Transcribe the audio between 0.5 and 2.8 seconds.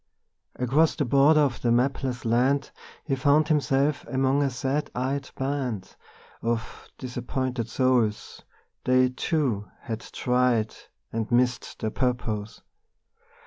Across the border of the mapless land